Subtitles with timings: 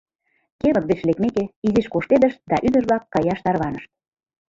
[0.61, 3.89] Кевыт гыч лекмеке, изиш коштедышт да ӱдыр-влак каяш тарванышт.